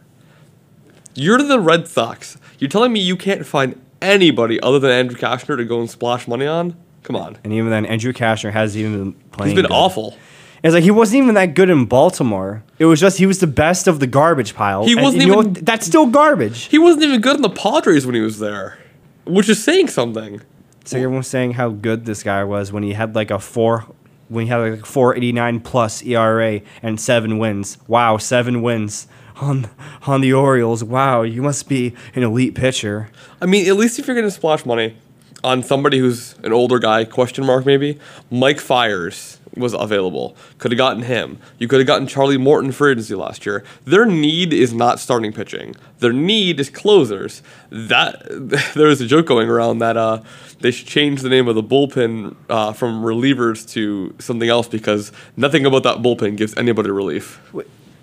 [1.14, 2.38] You're the Red Sox.
[2.60, 6.28] You're telling me you can't find anybody other than Andrew Cashner to go and splash
[6.28, 6.76] money on?
[7.04, 7.38] Come on.
[7.44, 9.52] And even then, Andrew Cashner hasn't even been playing.
[9.52, 9.76] He's been good.
[9.76, 10.18] awful.
[10.64, 12.64] It's like he wasn't even that good in Baltimore.
[12.80, 14.86] It was just he was the best of the garbage pile.
[14.86, 15.66] He And wasn't you know even- what?
[15.66, 16.64] that's still garbage.
[16.66, 18.78] He wasn't even good in the Padres when he was there,
[19.26, 20.42] which is saying something.
[20.86, 23.86] So everyone's saying how good this guy was when he had like a four,
[24.30, 27.78] when he had like a four eighty nine plus ERA and seven wins.
[27.88, 29.08] Wow, seven wins
[29.42, 29.70] on
[30.08, 30.84] on the Orioles.
[30.84, 33.10] Wow, you must be an elite pitcher.
[33.42, 34.96] I mean, at least if you're going to splash money
[35.44, 38.00] on somebody who's an older guy, question mark maybe,
[38.32, 40.36] Mike Fiers was available.
[40.58, 41.40] Could have gotten him.
[41.60, 43.64] You could have gotten Charlie Morton for agency last year.
[43.86, 45.76] Their need is not starting pitching.
[46.00, 47.42] Their need is closers.
[47.70, 48.24] That
[48.76, 50.22] there was a joke going around that uh,
[50.60, 55.12] they should change the name of the bullpen uh, from relievers to something else because
[55.36, 57.40] nothing about that bullpen gives anybody relief.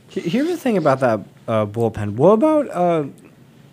[0.08, 2.14] He- Here's the thing about that uh, bullpen.
[2.14, 3.04] What about uh,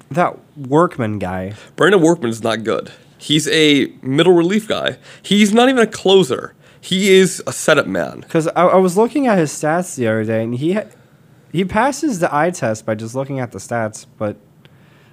[0.09, 1.53] that Workman guy?
[1.75, 2.91] Brandon Workman's not good.
[3.17, 4.97] He's a middle relief guy.
[5.21, 6.55] He's not even a closer.
[6.81, 8.21] He is a setup man.
[8.21, 10.87] Because I, I was looking at his stats the other day, and he ha-
[11.51, 14.37] he passes the eye test by just looking at the stats, but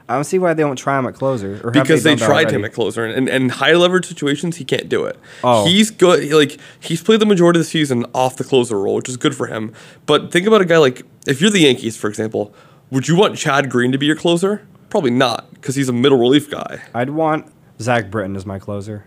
[0.08, 1.60] I don't see why they don't try him at closer.
[1.62, 4.64] Or Because they, that tried him at closer, and, and in high leverage situations, he
[4.64, 5.18] can't do it.
[5.44, 5.66] Oh.
[5.66, 6.32] He's good.
[6.32, 9.34] Like he's played the majority of the season off the closer role, which is good
[9.34, 9.74] for him.
[10.06, 12.54] But think about a guy like if you're the Yankees, for example,
[12.90, 14.66] would you want Chad Green to be your closer?
[14.88, 16.82] Probably not, because he's a middle relief guy.
[16.94, 19.04] I'd want Zach Britton as my closer.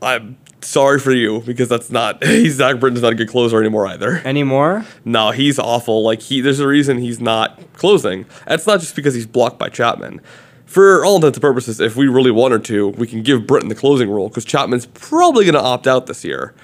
[0.00, 2.24] I'm sorry for you because that's not.
[2.24, 4.22] He's Zach Britton's not a good closer anymore either.
[4.24, 4.84] Anymore?
[5.04, 6.02] No, he's awful.
[6.02, 8.26] Like he, there's a reason he's not closing.
[8.46, 10.20] That's not just because he's blocked by Chapman.
[10.66, 13.74] For all intents and purposes, if we really wanted to, we can give Britton the
[13.74, 16.54] closing role because Chapman's probably going to opt out this year.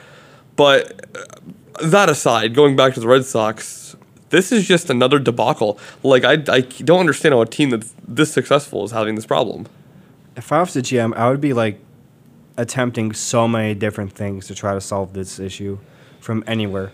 [0.56, 3.96] But uh, that aside, going back to the Red Sox,
[4.30, 5.78] this is just another debacle.
[6.02, 9.66] Like I, I don't understand how a team that's this successful is having this problem.
[10.37, 11.80] If I was the GM, I would be like,
[12.58, 15.78] attempting so many different things to try to solve this issue
[16.20, 16.92] from anywhere.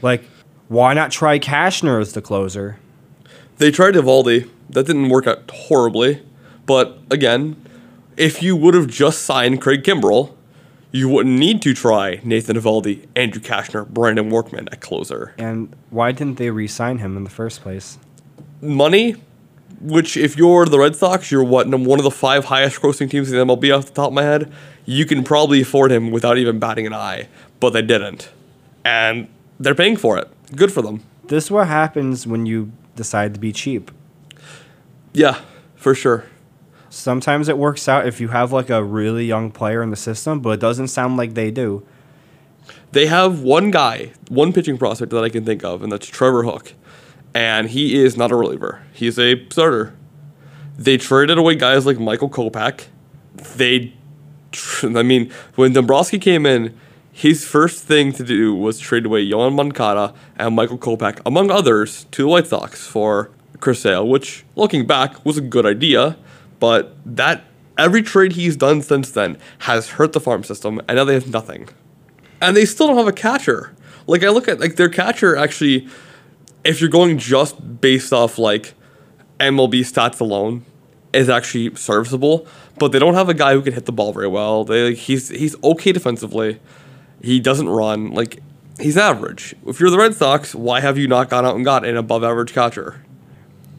[0.00, 0.24] Like,
[0.68, 2.78] why not try Cashner as the closer?
[3.58, 4.48] They tried Eovaldi.
[4.70, 6.22] That didn't work out horribly.
[6.64, 7.62] But again,
[8.16, 10.34] if you would have just signed Craig Kimbrel,
[10.92, 15.34] you wouldn't need to try Nathan Eovaldi, Andrew Cashner, Brandon Workman at closer.
[15.36, 17.98] And why didn't they re-sign him in the first place?
[18.60, 19.16] Money,
[19.80, 23.32] which if you're the Red Sox, you're what one of the five highest grossing teams
[23.32, 24.52] in the MLB off the top of my head.
[24.84, 27.28] You can probably afford him without even batting an eye,
[27.60, 28.30] but they didn't,
[28.84, 30.28] and they're paying for it.
[30.54, 31.02] Good for them.
[31.28, 33.90] This is what happens when you decide to be cheap.
[35.12, 35.40] Yeah,
[35.76, 36.26] for sure.
[36.88, 40.40] Sometimes it works out if you have like a really young player in the system,
[40.40, 41.86] but it doesn't sound like they do.
[42.92, 46.42] They have one guy, one pitching prospect that I can think of, and that's Trevor
[46.42, 46.74] Hook.
[47.34, 48.82] And he is not a reliever.
[48.92, 49.96] He's a starter.
[50.76, 52.86] They traded away guys like Michael Kopech.
[53.56, 53.92] They,
[54.82, 56.76] I mean, when Dombrowski came in,
[57.12, 62.04] his first thing to do was trade away Yoan Moncada and Michael Kopech, among others,
[62.12, 66.16] to the White Sox for Chris Sale, which, looking back, was a good idea.
[66.58, 67.44] But that
[67.76, 71.30] every trade he's done since then has hurt the farm system, and now they have
[71.30, 71.68] nothing.
[72.40, 73.74] And they still don't have a catcher.
[74.06, 75.88] Like I look at like their catcher actually,
[76.64, 78.74] if you're going just based off like
[79.38, 80.64] MLB stats alone,
[81.12, 82.46] is actually serviceable.
[82.78, 84.64] But they don't have a guy who can hit the ball very well.
[84.64, 86.60] They like, he's he's okay defensively.
[87.22, 88.42] He doesn't run like
[88.78, 89.54] he's average.
[89.66, 92.24] If you're the Red Sox, why have you not gone out and got an above
[92.24, 93.04] average catcher?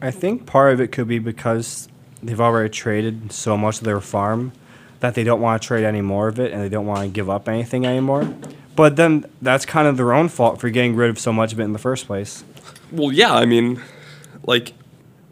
[0.00, 1.88] I think part of it could be because
[2.22, 4.52] they've already traded so much of their farm
[5.00, 7.08] that they don't want to trade any more of it and they don't want to
[7.08, 8.32] give up anything anymore.
[8.76, 11.60] But then that's kind of their own fault for getting rid of so much of
[11.60, 12.44] it in the first place.
[12.92, 13.80] Well, yeah, I mean,
[14.46, 14.74] like,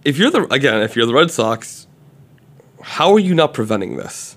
[0.04, 1.86] if you're the again, if you're the Red Sox,
[2.82, 4.36] how are you not preventing this?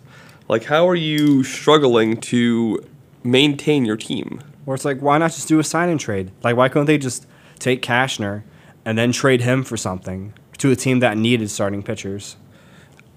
[0.49, 2.85] Like, how are you struggling to
[3.23, 4.41] maintain your team?
[4.65, 6.31] Or it's like, why not just do a sign and trade?
[6.43, 7.25] Like, why couldn't they just
[7.59, 8.43] take Cashner
[8.85, 12.35] and then trade him for something to a team that needed starting pitchers?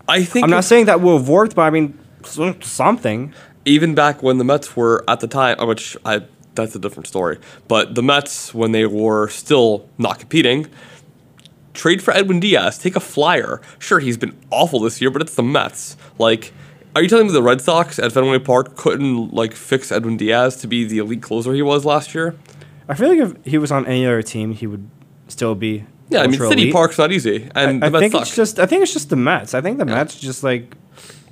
[0.09, 3.35] I think I'm not saying that will have worked, but I mean, something.
[3.65, 6.23] even back when the Mets were at the time, uh, which I
[6.57, 7.39] that's a different story.
[7.69, 10.67] But the Mets, when they were still not competing,
[11.75, 13.61] trade for Edwin Diaz, take a flyer.
[13.79, 15.97] Sure, he's been awful this year, but it's the Mets.
[16.19, 16.53] Like,
[16.95, 20.57] are you telling me the Red Sox at Fenway Park couldn't like fix Edwin Diaz
[20.57, 22.35] to be the elite closer he was last year?
[22.89, 24.89] I feel like if he was on any other team, he would
[25.29, 25.85] still be.
[26.09, 26.73] Yeah, I mean, City elite.
[26.73, 28.23] Park's not easy, and I the Mets think suck.
[28.23, 28.59] it's just.
[28.61, 29.55] I think it's just the Mets.
[29.55, 30.77] I think the Mets just like,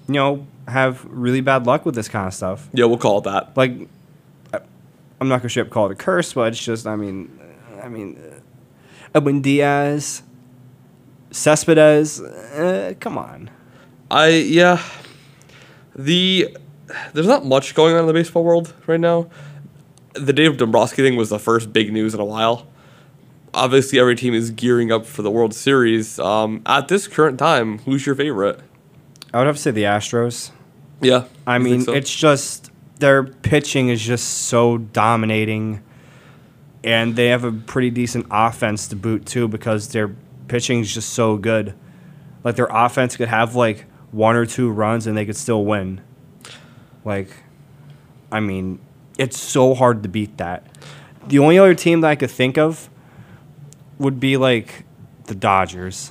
[0.08, 2.68] you know, have really bad luck with this kind of stuff.
[2.72, 3.56] yeah, we'll call it that.
[3.56, 3.86] Like, I-
[5.20, 6.86] I'm not gonna straight up call it a curse, but it's just.
[6.86, 7.38] I mean,
[7.82, 8.40] I mean, uh,
[9.14, 10.22] Edwin Diaz,
[11.30, 12.20] Cespedes.
[12.20, 13.50] Uh, come on.
[14.10, 14.82] I yeah,
[15.94, 16.56] the
[17.12, 19.28] there's not much going on in the baseball world right now.
[20.14, 22.66] The Dave Dombrowski thing was the first big news in a while.
[23.52, 26.18] Obviously, every team is gearing up for the World Series.
[26.18, 28.60] Um, at this current time, who's your favorite?
[29.32, 30.50] I would have to say the Astros.
[31.00, 31.92] Yeah, I mean, so?
[31.92, 32.70] it's just
[33.04, 35.82] their pitching is just so dominating,
[36.82, 40.08] and they have a pretty decent offense to boot too because their
[40.48, 41.74] pitching is just so good.
[42.44, 46.00] Like their offense could have like one or two runs and they could still win.
[47.04, 47.28] Like,
[48.32, 48.78] I mean,
[49.18, 50.64] it's so hard to beat that.
[51.28, 52.88] The only other team that I could think of
[53.98, 54.86] would be like
[55.26, 56.10] the Dodgers.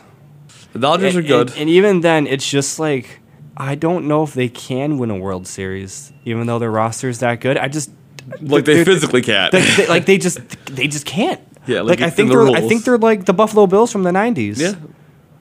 [0.74, 1.50] the Dodgers And- are good.
[1.54, 3.20] And, and even then, it's just like
[3.56, 7.20] I don't know if they can win a World Series, even though their roster is
[7.20, 7.58] that good.
[7.58, 7.92] I just
[8.42, 9.52] like they physically can't.
[9.52, 11.42] they- they- like they just they just can't.
[11.66, 13.90] Yeah, like, like I think in they're the I think they're like the Buffalo Bills
[13.90, 14.60] from the '90s.
[14.60, 14.74] yeah,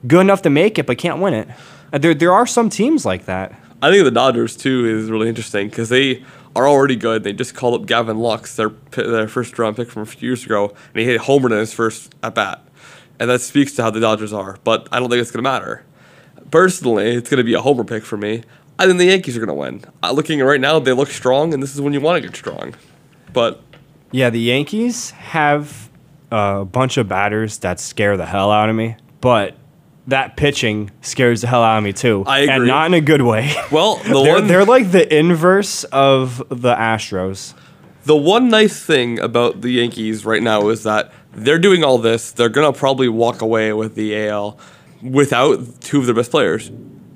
[0.06, 1.48] good enough to make it, but can't win it.
[1.92, 3.58] Uh, There there are some teams like that.
[3.82, 6.22] I think the Dodgers too is really interesting because they
[6.54, 7.24] are already good.
[7.24, 10.44] They just called up Gavin Lux, their their first round pick from a few years
[10.46, 12.62] ago, and he hit a home run in his first at bat,
[13.18, 14.58] and that speaks to how the Dodgers are.
[14.62, 15.84] But I don't think it's gonna matter.
[16.50, 18.42] Personally, it's gonna be a homer pick for me.
[18.78, 19.82] I think the Yankees are gonna win.
[20.02, 22.36] Uh, looking right now, they look strong, and this is when you want to get
[22.36, 22.74] strong.
[23.32, 23.62] But
[24.10, 25.88] Yeah, the Yankees have
[26.30, 29.56] a bunch of batters that scare the hell out of me, but
[30.06, 32.24] that pitching scares the hell out of me too.
[32.26, 33.54] I and not in a good way.
[33.70, 37.54] well, the they're, one they're like the inverse of the Astros.
[38.04, 42.32] The one nice thing about the Yankees right now is that they're doing all this.
[42.32, 44.58] They're gonna probably walk away with the AL
[45.02, 46.70] without two of their best players.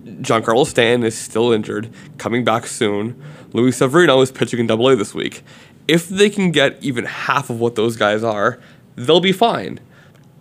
[0.04, 3.22] Giancarlo Stanton is still injured, coming back soon.
[3.52, 5.42] Luis Severino is pitching in Double A this week.
[5.88, 8.58] If they can get even half of what those guys are,
[8.96, 9.78] they'll be fine.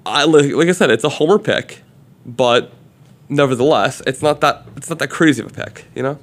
[0.05, 1.81] I like, like I said, it's a homer pick,
[2.25, 2.71] but
[3.29, 6.19] nevertheless, it's not that it's not that crazy of a pick, you know.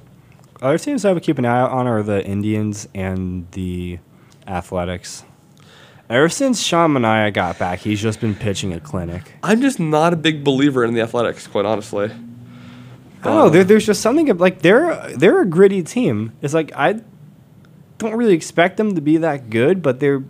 [0.61, 3.99] Other teams I would keep an eye on are the Indians and the
[4.47, 5.23] Athletics.
[6.09, 9.33] Ever since Sean Manaea got back, he's just been pitching a clinic.
[9.41, 12.05] I'm just not a big believer in the Athletics, quite honestly.
[12.05, 13.49] I don't know.
[13.49, 16.33] There, there's just something like they're they're a gritty team.
[16.41, 17.01] It's like I
[17.97, 20.23] don't really expect them to be that good, but they're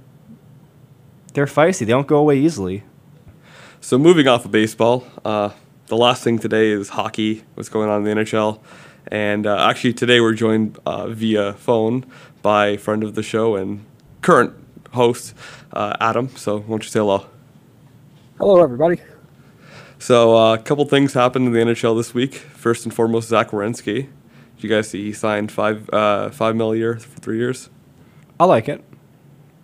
[1.34, 1.80] they're feisty.
[1.80, 2.84] They don't go away easily.
[3.82, 5.50] So moving off of baseball, uh,
[5.88, 7.44] the last thing today is hockey.
[7.56, 8.60] What's going on in the NHL?
[9.08, 12.06] And uh, actually, today we're joined uh, via phone
[12.44, 13.84] by a friend of the show and
[14.22, 14.54] current
[14.94, 15.34] host,
[15.72, 16.30] uh, Adam.
[16.36, 17.26] So, why don't you say hello?
[18.38, 19.02] Hello, everybody.
[20.00, 22.36] So, uh, a couple things happened in the NHL this week.
[22.36, 24.08] First and foremost, Zach Werenski.
[24.56, 27.70] Did you guys see he signed five uh, five mil a year for three years?
[28.40, 28.84] I like it.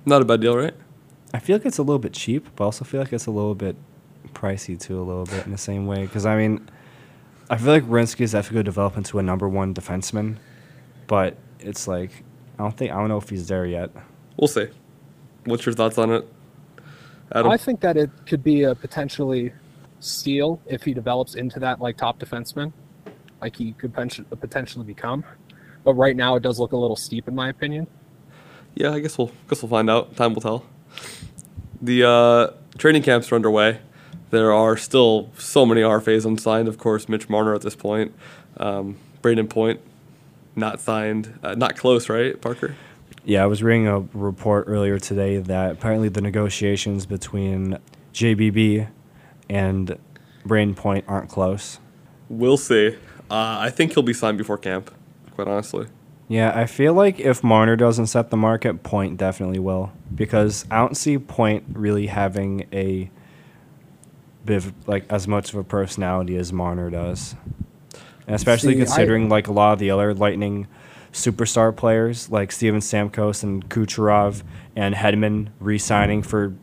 [0.05, 0.73] Not a bad deal, right?
[1.33, 3.31] I feel like it's a little bit cheap, but I also feel like it's a
[3.31, 3.75] little bit
[4.33, 6.01] pricey too, a little bit in the same way.
[6.01, 6.69] Because I mean,
[7.49, 10.37] I feel like Werenski is definitely going to develop into a number one defenseman,
[11.07, 12.11] but it's like
[12.57, 13.91] I don't think I don't know if he's there yet.
[14.37, 14.67] We'll see.
[15.45, 16.27] What's your thoughts on it,
[17.31, 17.51] Adam?
[17.51, 19.53] I think that it could be a potentially
[19.99, 22.71] steal if he develops into that like top defenseman,
[23.41, 25.23] like he could potentially become.
[25.83, 27.87] But right now, it does look a little steep, in my opinion.
[28.75, 30.15] Yeah, I guess we'll guess we'll find out.
[30.15, 30.65] Time will tell.
[31.81, 32.47] The uh,
[32.77, 33.79] training camps are underway.
[34.29, 36.67] There are still so many RFAs unsigned.
[36.67, 38.13] Of course, Mitch Marner at this point,
[38.57, 39.79] um, Brayden Point,
[40.55, 42.75] not signed, uh, not close, right, Parker?
[43.25, 47.77] Yeah, I was reading a report earlier today that apparently the negotiations between
[48.13, 48.87] JBB
[49.49, 49.97] and
[50.47, 51.79] Brayden Point aren't close.
[52.29, 52.95] We'll see.
[53.29, 54.91] Uh, I think he'll be signed before camp.
[55.35, 55.87] Quite honestly.
[56.27, 59.91] Yeah, I feel like if Marner doesn't set the market, Point definitely will.
[60.13, 63.09] Because I don't see Point really having a
[64.45, 67.35] bit of, like as much of a personality as Marner does.
[68.27, 70.67] And especially See, I- considering like a lot of the other Lightning
[71.13, 74.43] superstar players like Steven Stamkos and Kucherov
[74.75, 76.53] and Hedman re-signing for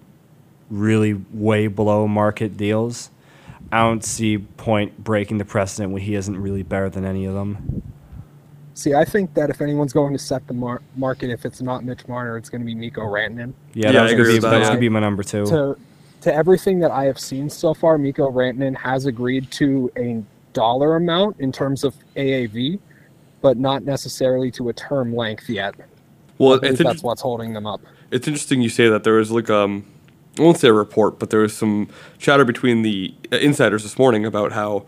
[0.71, 3.11] really way below market deals.
[3.73, 7.35] I don't see Point breaking the precedent when he isn't really better than any of
[7.35, 7.83] them.
[8.75, 11.83] See, I think that if anyone's going to set the mar- market, if it's not
[11.83, 13.55] Mitch Marner, it's going to be Mikko Rantanen.
[13.73, 14.71] Yeah, Yeah, that I was agree gonna be, that, that was yeah.
[14.71, 15.47] gonna be my number two.
[15.47, 15.79] To
[16.23, 20.97] to everything that I have seen so far, Mikko Rantanen has agreed to a dollar
[20.97, 22.79] amount in terms of AAV,
[23.41, 25.75] but not necessarily to a term length yet.
[26.39, 27.81] Well, I inter- that's what's holding them up.
[28.11, 29.05] it's interesting you say that.
[29.05, 29.87] There was like um,
[30.39, 33.99] I won't say a report, but there was some chatter between the uh, insiders this
[33.99, 34.87] morning about how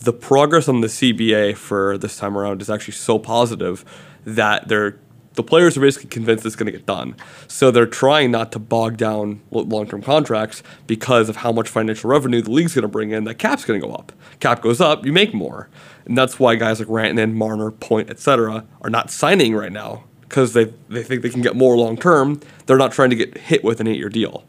[0.00, 3.84] the progress on the CBA for this time around is actually so positive
[4.24, 4.98] that they're
[5.38, 7.14] the players are basically convinced it's going to get done.
[7.46, 12.10] So they're trying not to bog down long term contracts because of how much financial
[12.10, 13.22] revenue the league's going to bring in.
[13.22, 14.10] That cap's going to go up.
[14.40, 15.68] Cap goes up, you make more,
[16.06, 20.54] and that's why guys like Rantanen, Marner, Point, etc., are not signing right now because
[20.54, 22.40] they they think they can get more long term.
[22.66, 24.42] They're not trying to get hit with an eight year deal.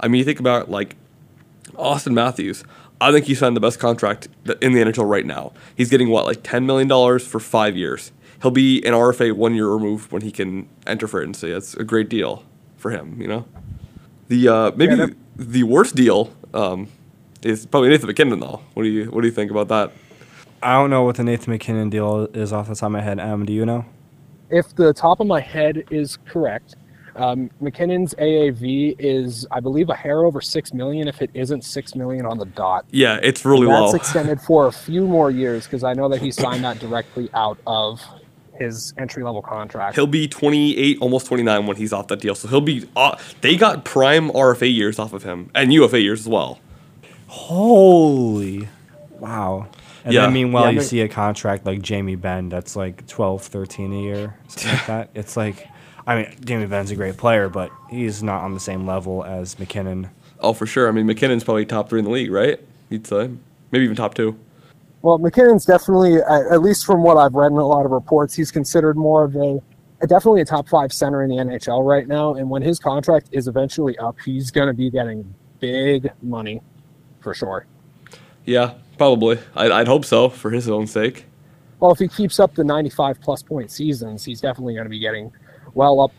[0.00, 0.96] I mean, you think about like
[1.74, 2.64] Auston Matthews.
[2.98, 4.28] I think he signed the best contract
[4.62, 5.52] in the NHL right now.
[5.74, 8.10] He's getting what, like ten million dollars for five years.
[8.42, 11.50] He'll be an RFA one year removed when he can enter free agency.
[11.50, 12.44] It's a great deal
[12.76, 13.44] for him, you know.
[14.28, 16.88] The uh, maybe Yeah, the, the worst deal um,
[17.42, 18.62] is probably Nathan MacKinnon though.
[18.74, 19.92] What do you what do you think about that?
[20.62, 23.18] I don't know what the Nathan MacKinnon deal is off the top of my head.
[23.18, 23.84] Adam, do you know?
[24.50, 26.74] if the top of my head is correct,
[27.16, 31.08] um, MacKinnon's AAV is, I believe, a hair over six million.
[31.08, 33.94] If it isn't six million on the dot, Yeah, it's really that's low.
[33.94, 37.58] extended for a few more years because I know that he signed that directly out
[37.66, 38.00] of
[38.60, 39.96] his entry level contract.
[39.96, 42.34] He'll be 28, almost 29 when he's off that deal.
[42.36, 42.88] So he'll be.
[42.94, 46.60] Uh, they got prime RFA years off of him and UFA years as well.
[47.26, 48.68] Holy.
[49.18, 49.66] Wow.
[50.04, 50.22] And Yeah.
[50.22, 54.00] then meanwhile, Yeah, you see a contract like Jamie Benn that's like 12, 13 a
[54.00, 55.10] year, something like that.
[55.14, 55.66] It's like,
[56.06, 59.58] I mean, Jamie Benn's a great player, but he's not on the same level as
[59.58, 60.10] MacKinnon.
[60.40, 60.88] Oh, for sure.
[60.88, 62.58] I mean, MacKinnon's probably top three in the league, right?
[62.88, 63.30] You'd say.
[63.70, 64.36] Maybe even top two.
[65.02, 68.34] Well, MacKinnon's definitely, at at least from what I've read in a lot of reports,
[68.34, 69.60] he's considered more of a,
[70.02, 72.34] a definitely a top five center in the NHL right now.
[72.34, 76.60] And when his contract is eventually up, he's going to be getting big money
[77.20, 77.66] for sure.
[78.44, 79.38] Yeah, probably.
[79.54, 81.24] I'd, I'd hope so for his own sake.
[81.78, 84.98] Well, if he keeps up the 95 plus point seasons, he's definitely going to be
[84.98, 85.32] getting
[85.72, 86.12] well up.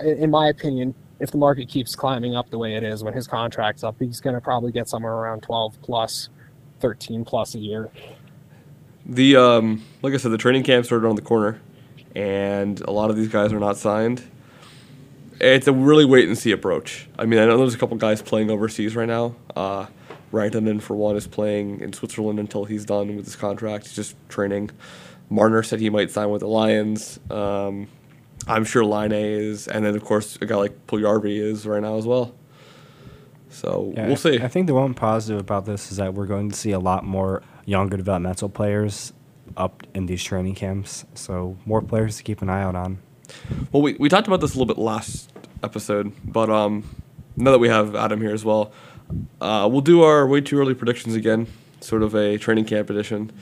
[0.00, 3.28] In my opinion, if the market keeps climbing up the way it is, when his
[3.28, 6.30] contract's up, he's going to probably get somewhere around 12 plus,
[6.80, 7.90] 13 plus a year.
[9.06, 11.60] The um, like I said, the training camp started around the corner,
[12.14, 14.22] and a lot of these guys are not signed.
[15.40, 17.08] It's a really wait and see approach.
[17.18, 19.34] I mean, I know there's a couple guys playing overseas right now.
[19.54, 19.86] Uh,
[20.32, 23.84] Rantanen, for one, is playing in Switzerland until he's done with his contract.
[23.84, 24.70] He's just training.
[25.28, 27.18] Marner said he might sign with the Lions.
[27.30, 27.88] Um,
[28.46, 31.96] I'm sure Laine is, and then of course a guy like Puljujarvi is right now
[31.96, 32.34] as well.
[33.48, 34.40] So Yeah, we'll see.
[34.40, 37.04] I think the one positive about this is that we're going to see a lot
[37.04, 39.12] more younger developmental players
[39.56, 41.04] up in these training camps.
[41.14, 42.98] So more players to keep an eye out on.
[43.72, 46.84] Well, we, we talked about this a little bit last episode, but um,
[47.36, 48.72] now that we have Adam here as well,
[49.40, 51.46] uh, we'll do our way too early predictions again,
[51.80, 53.32] sort of a training camp edition.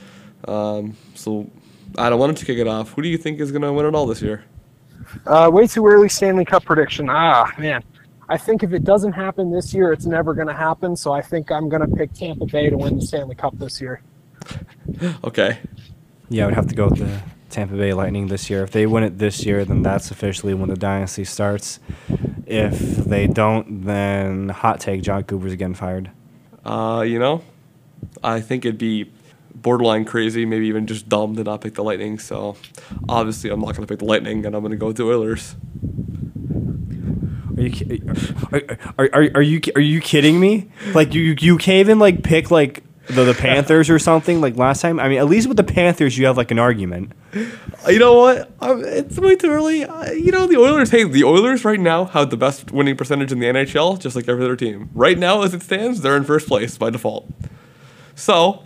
[0.47, 1.51] Um, so,
[1.99, 2.93] Adam, why don't you kick it off?
[2.93, 4.45] Who do you think is going to win it all this year?
[5.27, 7.09] Uh, way too early Stanley Cup prediction.
[7.11, 7.83] Ah, man.
[8.29, 10.97] I think if it doesn't happen this year, it's never going to happen.
[10.97, 13.81] So I think I'm going to pick Tampa Bay to win the Stanley Cup this
[13.81, 14.01] year.
[15.24, 15.59] Okay.
[16.28, 18.62] Yeah, I would have to go with the Tampa Bay Lightning this year.
[18.62, 21.78] If they win it this year, then that's officially when the dynasty starts.
[22.47, 26.11] If they don't, then hot take Jon Cooper's getting fired.
[26.64, 27.43] Uh, you know,
[28.22, 29.11] I think it'd be
[29.55, 32.18] borderline crazy, maybe even just dumb to not pick the Lightning.
[32.18, 32.57] So,
[33.09, 35.05] obviously, I'm not going to pick the Lightning, and I'm going to go with the
[35.05, 35.55] Oilers.
[37.57, 38.03] Are you
[38.51, 38.62] are,
[38.99, 40.70] are, are, are you are you kidding me?
[40.95, 44.81] Like you you can't even like pick like the, the Panthers or something like last
[44.81, 45.01] time.
[45.01, 47.13] I mean, at least with the Panthers, you have like an argument.
[47.89, 48.51] You know what?
[48.61, 49.85] Um, it's way too early.
[49.85, 53.33] Uh, you know, the Oilers, hey, the Oilers right now have the best winning percentage
[53.33, 54.91] in the NHL, just like every other team.
[54.95, 57.29] Right now, as it stands, they're in first place by default.
[58.15, 58.63] So,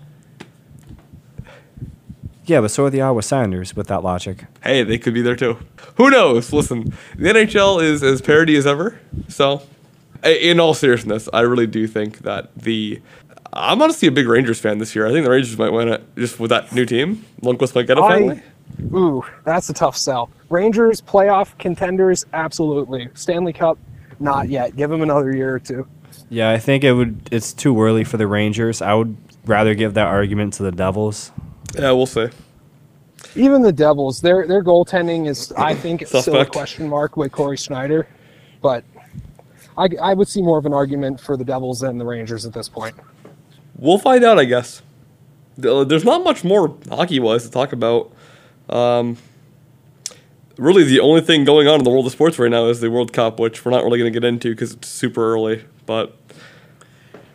[2.45, 4.45] Yeah, but so are the Ottawa Senators with that logic.
[4.63, 5.59] hey, they could be there too.
[5.97, 6.53] Who knows?
[6.53, 9.01] Listen, the NHL is as parody as ever.
[9.29, 9.63] So,
[10.25, 13.01] in all seriousness, I really do think that the.
[13.57, 15.07] I'm honestly a big Rangers fan this year.
[15.07, 17.25] I think the Rangers might win it just with that new team.
[17.43, 18.43] Lundqvist might get it I- finally.
[18.93, 20.29] Ooh, that's a tough sell.
[20.51, 23.09] Rangers, playoff contenders, absolutely.
[23.15, 23.79] Stanley Cup,
[24.19, 24.77] not yet.
[24.77, 25.87] Give them another year or two.
[26.29, 27.29] Yeah, I think it would.
[27.31, 28.83] It's too early for the Rangers.
[28.83, 31.31] I would rather give that argument to the Devils.
[31.79, 32.29] Yeah, we'll see.
[33.37, 37.33] Even the Devils, their their goaltending is, I think, it's still a question mark with
[37.33, 38.09] Cory Schneider.
[38.61, 38.85] But
[39.79, 42.53] I, I would see more of an argument for the Devils than the Rangers at
[42.53, 42.97] this point.
[43.79, 44.83] We'll find out, I guess.
[45.57, 48.13] There's not much more hockey wise to talk about.
[48.69, 49.17] Um,
[50.59, 52.91] really, the only thing going on in the world of sports right now is the
[52.91, 55.65] World Cup, which we're not really going to get into because it's super early.
[55.87, 56.17] But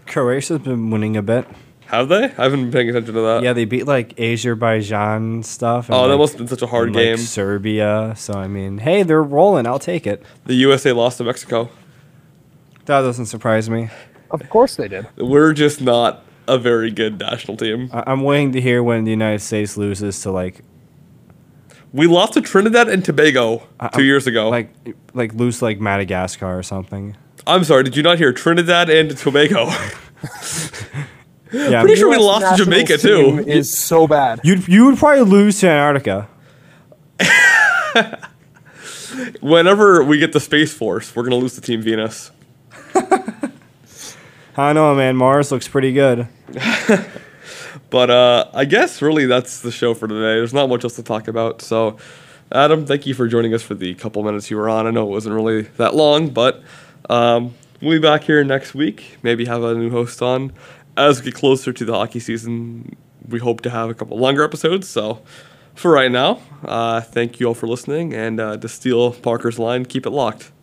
[0.07, 1.47] Croatia's been winning a bit.
[1.87, 2.25] have they?
[2.25, 3.43] I haven't been paying attention to that.
[3.43, 5.87] Yeah, they beat like Azerbaijan stuff.
[5.89, 7.17] and, Oh, that like, must have been such a hard and, like, game.
[7.17, 8.13] Serbia.
[8.17, 9.65] So I mean, hey, they're rolling.
[9.67, 10.23] I'll take it.
[10.45, 11.69] The USA lost to Mexico.
[12.85, 13.89] That doesn't surprise me.
[14.31, 15.07] Of course they did.
[15.17, 17.89] We're just not a very good national team.
[17.93, 20.61] I- I'm waiting to hear when the United States loses to like
[21.93, 24.49] We lost to Trinidad and Tobago I- 2 I'm- years ago.
[24.49, 24.73] like
[25.13, 27.15] like lose like Madagascar or something.
[27.47, 29.69] I'm sorry, did you not hear Trinidad and Tobago?
[31.53, 33.43] Yeah, Pretty sure we lost to Jamaica, team too.
[33.45, 34.39] Is so bad.
[34.41, 36.29] you'd you would probably lose to Antarctica.
[39.41, 42.31] Whenever we get the Space Force, we're going to lose to Team Venus.
[44.57, 45.15] I know, man.
[45.15, 46.27] Mars looks pretty good.
[47.91, 50.35] But uh, I guess really that's the show for today.
[50.35, 51.61] There's not much else to talk about.
[51.61, 51.97] So,
[52.49, 54.87] Adam, thank you for joining us for the couple minutes you were on.
[54.87, 56.63] I know it wasn't really that long, but
[57.09, 59.17] um, we'll be back here next week.
[59.23, 60.53] Maybe have a new host on.
[60.95, 62.95] As we get closer to the hockey season,
[63.27, 64.87] we hope to have a couple longer episodes.
[64.87, 65.21] So,
[65.75, 68.13] for right now, uh, thank you all for listening.
[68.13, 70.53] And uh, to steal Parker's line, keep it locked.